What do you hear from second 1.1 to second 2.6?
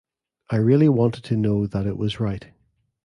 to know that it was right.